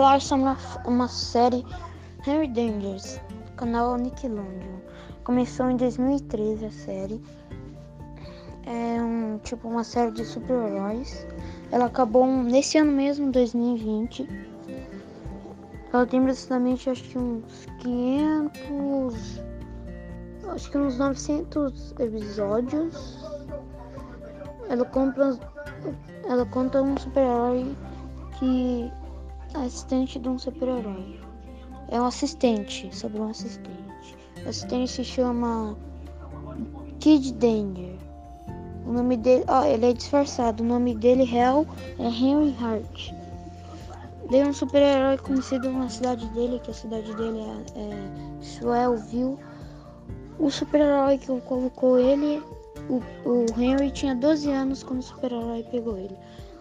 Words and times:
falar 0.00 0.18
sobre 0.22 0.44
uma, 0.46 0.56
uma 0.86 1.08
série 1.08 1.62
Henry 2.26 2.48
Dangers, 2.48 3.20
canal 3.56 3.98
Nickelodeon. 3.98 4.80
Começou 5.24 5.70
em 5.70 5.76
2013 5.76 6.64
a 6.64 6.70
série. 6.70 7.22
É 8.64 8.98
um 9.02 9.38
tipo 9.44 9.68
uma 9.68 9.84
série 9.84 10.10
de 10.12 10.24
super-heróis. 10.24 11.26
Ela 11.70 11.84
acabou 11.84 12.26
nesse 12.26 12.78
ano 12.78 12.92
mesmo, 12.92 13.30
2020. 13.30 14.26
Ela 15.92 16.06
tem 16.06 16.20
aproximadamente 16.20 16.88
acho 16.88 17.02
que 17.02 17.18
uns 17.18 17.66
500, 17.80 19.42
acho 20.48 20.70
que 20.70 20.78
uns 20.78 20.96
900 20.96 21.94
episódios. 21.98 23.18
Ela 24.70 24.84
compra, 24.86 25.38
ela 26.24 26.46
conta 26.46 26.80
um 26.80 26.96
super-herói 26.96 27.76
que 28.38 28.90
assistente 29.54 30.18
de 30.18 30.28
um 30.28 30.38
super-herói. 30.38 31.20
É 31.88 32.00
um 32.00 32.04
assistente, 32.04 32.94
sobre 32.94 33.20
um 33.20 33.28
assistente. 33.28 34.16
O 34.44 34.48
assistente 34.48 34.90
se 34.90 35.04
chama 35.04 35.76
Kid 37.00 37.32
Danger. 37.34 37.96
O 38.86 38.92
nome 38.92 39.16
dele, 39.16 39.44
ó, 39.48 39.64
ele 39.64 39.86
é 39.86 39.92
disfarçado. 39.92 40.62
O 40.62 40.66
nome 40.66 40.94
dele 40.94 41.24
real 41.24 41.66
é 41.98 42.06
Henry 42.06 42.54
Hart. 42.60 43.12
Ele 44.24 44.38
é 44.38 44.46
um 44.46 44.52
super-herói 44.52 45.18
conhecido 45.18 45.70
na 45.72 45.88
cidade 45.88 46.26
dele, 46.28 46.60
que 46.60 46.70
a 46.70 46.74
cidade 46.74 47.12
dele 47.16 47.40
é, 47.40 47.80
é 47.80 48.42
Swellville. 48.42 49.36
O 50.38 50.50
super-herói 50.50 51.18
que 51.18 51.26
colocou 51.40 51.98
ele, 51.98 52.42
o, 52.88 53.02
o 53.28 53.60
Henry 53.60 53.90
tinha 53.90 54.14
12 54.14 54.50
anos 54.50 54.82
quando 54.82 55.00
o 55.00 55.02
super-herói 55.02 55.64
pegou 55.70 55.98
ele. 55.98 56.16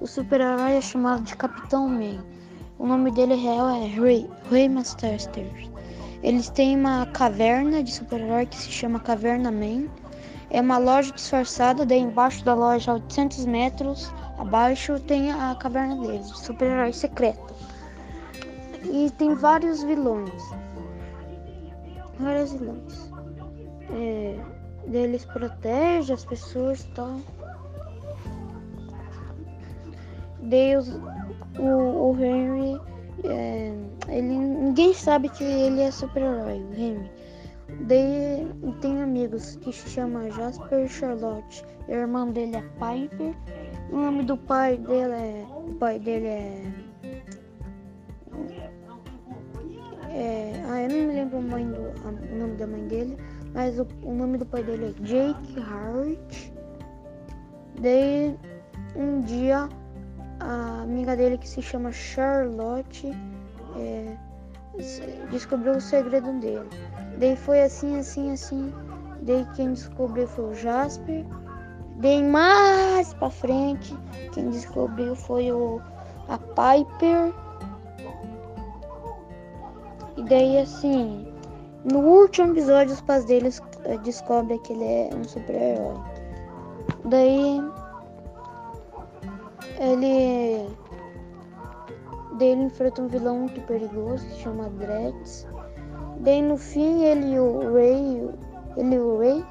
O 0.00 0.06
super-herói 0.06 0.72
é 0.72 0.80
chamado 0.80 1.22
de 1.22 1.36
Capitão 1.36 1.88
Man. 1.88 2.24
O 2.82 2.86
nome 2.86 3.12
dele 3.12 3.36
real 3.36 3.68
é 3.68 3.86
Ray, 3.86 4.28
Ray 4.50 4.68
Masterster. 4.68 5.46
Eles 6.20 6.50
têm 6.50 6.76
uma 6.76 7.06
caverna 7.06 7.80
de 7.80 7.92
super-herói 7.92 8.44
que 8.44 8.56
se 8.56 8.72
chama 8.72 8.98
Caverna 8.98 9.52
Man. 9.52 9.86
É 10.50 10.60
uma 10.60 10.78
loja 10.78 11.12
disfarçada, 11.12 11.86
daí 11.86 12.00
embaixo 12.00 12.44
da 12.44 12.54
loja, 12.54 12.90
a 12.90 12.94
800 12.94 13.46
metros 13.46 14.12
abaixo, 14.36 14.98
tem 14.98 15.30
a 15.30 15.54
caverna 15.54 15.94
deles, 15.94 16.26
super-herói 16.26 16.92
secreto. 16.92 17.54
E 18.82 19.12
tem 19.12 19.36
vários 19.36 19.84
vilões. 19.84 20.42
Vários 22.18 22.52
vilões. 22.52 23.12
É, 23.92 24.40
protegem 25.32 26.16
as 26.16 26.24
pessoas 26.24 26.80
e 26.80 26.88
tal. 26.88 27.20
Deus, 30.42 30.88
o, 31.58 32.10
o 32.10 32.16
Henry, 32.18 32.61
é, 33.24 33.72
ele, 34.08 34.36
ninguém 34.36 34.92
sabe 34.94 35.28
que 35.28 35.44
ele 35.44 35.80
é 35.80 35.90
super-herói, 35.90 36.60
o 36.60 36.74
Henry. 36.74 37.10
Daí 37.80 38.46
tem 38.80 39.02
amigos 39.02 39.56
que 39.56 39.72
se 39.72 39.88
chama 39.88 40.30
Jasper 40.30 40.84
e 40.84 40.88
Charlotte. 40.88 41.64
O 41.88 41.92
irmão 41.92 42.30
dele 42.30 42.56
é 42.56 42.62
Piper. 42.62 43.34
O 43.90 43.96
nome 43.96 44.24
do 44.24 44.36
pai 44.36 44.76
dele 44.76 45.12
é. 45.12 45.46
O 45.66 45.74
pai 45.74 45.98
dele 45.98 46.26
é. 46.26 46.72
é 50.10 50.52
ah, 50.68 50.82
eu 50.82 50.88
não 50.88 50.96
me 50.96 51.14
lembro 51.14 51.40
do, 51.40 51.46
o 51.46 52.38
nome 52.38 52.56
da 52.56 52.66
mãe 52.66 52.86
dele. 52.86 53.16
Mas 53.54 53.78
o, 53.78 53.86
o 54.02 54.14
nome 54.14 54.38
do 54.38 54.46
pai 54.46 54.62
dele 54.62 54.94
é 54.96 55.02
Jake 55.02 55.60
Hart. 55.60 56.52
Daí 57.80 58.36
um 58.96 59.20
dia 59.20 59.68
a 60.40 60.71
amiga 60.82 61.16
dele 61.16 61.38
que 61.38 61.48
se 61.48 61.62
chama 61.62 61.92
Charlotte 61.92 63.12
é, 63.76 64.16
descobriu 65.30 65.74
o 65.74 65.80
segredo 65.80 66.32
dele. 66.40 66.68
Daí 67.18 67.36
foi 67.36 67.62
assim, 67.62 67.98
assim, 67.98 68.32
assim. 68.32 68.72
Daí 69.22 69.46
quem 69.54 69.72
descobriu 69.72 70.26
foi 70.26 70.44
o 70.44 70.54
Jasper. 70.54 71.24
Daí 71.96 72.22
mais 72.22 73.14
pra 73.14 73.30
frente, 73.30 73.96
quem 74.32 74.50
descobriu 74.50 75.14
foi 75.14 75.52
o 75.52 75.80
a 76.28 76.38
Piper. 76.38 77.32
E 80.16 80.22
daí 80.24 80.58
assim, 80.58 81.26
no 81.84 82.00
último 82.00 82.52
episódio 82.52 82.94
os 82.94 83.00
pais 83.00 83.24
deles 83.24 83.62
eh, 83.84 83.98
descobrem 83.98 84.58
que 84.58 84.72
ele 84.72 84.84
é 84.84 85.10
um 85.14 85.24
super-herói. 85.24 86.00
Daí 87.04 87.60
ele 89.82 90.68
dele 92.38 92.62
enfrenta 92.62 93.02
um 93.02 93.08
vilão 93.08 93.40
muito 93.40 93.60
perigoso 93.62 94.24
que 94.26 94.40
chama 94.40 94.70
Drex. 94.70 95.46
Daí 96.20 96.40
no 96.40 96.56
fim 96.56 97.02
ele 97.02 97.34
e 97.34 97.40
o 97.40 97.74
Ray, 97.74 98.30
ele 98.76 98.98
o 98.98 99.18
Ray 99.18 99.44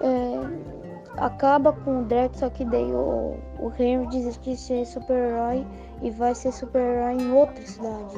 é, 0.00 1.16
acaba 1.16 1.72
com 1.72 2.00
o 2.00 2.04
Drex, 2.04 2.38
só 2.38 2.50
que 2.50 2.64
daí 2.64 2.92
o, 2.92 3.36
o 3.58 3.72
Henry 3.78 4.06
diz 4.08 4.36
que 4.36 4.54
ser 4.54 4.84
super-herói 4.84 5.66
e 6.02 6.10
vai 6.10 6.34
ser 6.34 6.52
super-herói 6.52 7.14
em 7.14 7.32
outra 7.32 7.66
cidade. 7.66 8.16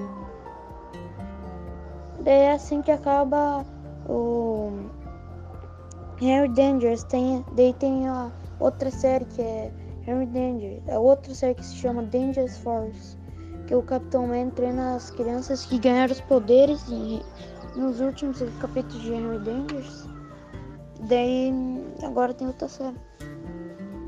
Daí 2.21 2.41
é 2.41 2.53
assim 2.53 2.83
que 2.83 2.91
acaba 2.91 3.65
o 4.09 4.73
Henry 6.21 6.49
Dangerous. 6.49 7.05
Tem, 7.05 7.45
daí 7.53 7.73
tem 7.75 8.09
a 8.09 8.33
outra 8.59 8.91
série 8.91 9.25
que 9.27 9.41
é 9.41 9.71
Henry 10.07 10.27
Danger. 10.27 10.83
A 10.89 10.99
outra 10.99 11.35
série 11.35 11.55
que 11.55 11.65
se 11.65 11.77
chama 11.77 12.03
Dangerous 12.03 12.59
Force. 12.59 13.17
Que 13.67 13.75
o 13.75 13.83
Capitão 13.83 14.29
Man 14.29 14.51
treina 14.51 14.95
as 14.95 15.11
crianças 15.11 15.67
que 15.67 15.79
ganharam 15.79 16.13
os 16.13 16.21
poderes 16.21 16.85
e 16.89 17.21
nos 17.77 18.01
últimos 18.01 18.39
capítulos 18.61 19.03
de 19.03 19.13
Henry 19.13 19.39
Dangers. 19.41 20.09
Daí 21.09 21.53
agora 22.03 22.33
tem 22.33 22.47
outra 22.47 22.69
série. 22.69 22.97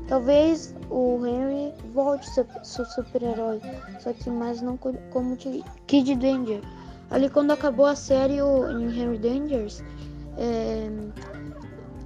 Talvez 0.07 0.75
o 0.89 1.23
Henry 1.25 1.71
volte 1.93 2.27
a 2.39 2.63
ser 2.63 2.85
super-herói, 2.85 3.61
só 3.99 4.11
que 4.11 4.29
mais 4.29 4.59
não 4.59 4.75
como 4.77 5.37
Kid 5.85 6.15
Danger. 6.15 6.61
Ali 7.11 7.29
quando 7.29 7.51
acabou 7.51 7.85
a 7.85 7.95
série 7.95 8.41
o, 8.41 8.71
em 8.71 8.99
Henry 8.99 9.19
Dangers, 9.19 9.83
é, 10.37 10.89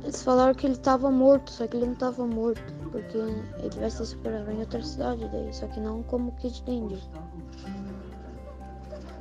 eles 0.03 0.21
falaram 0.21 0.53
que 0.53 0.67
ele 0.67 0.73
estava 0.73 1.09
morto, 1.09 1.49
só 1.49 1.65
que 1.65 1.77
ele 1.77 1.85
não 1.85 1.93
estava 1.93 2.27
morto, 2.27 2.73
porque 2.91 3.17
ele 3.17 3.79
vai 3.79 3.89
ser 3.89 4.05
super-herói 4.05 4.55
em 4.55 4.59
outra 4.59 4.83
cidade 4.83 5.29
daí, 5.31 5.53
só 5.53 5.65
que 5.67 5.79
não 5.79 6.03
como 6.03 6.33
Kid 6.33 6.61
Danger. 6.65 6.99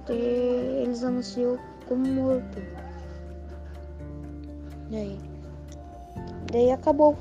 Daí 0.06 0.82
eles 0.82 1.04
anunciou 1.04 1.59
como 1.88 2.04
morto. 2.06 2.59
Daí. 4.91 5.19
Daí 6.50 6.72
acabou. 6.72 7.16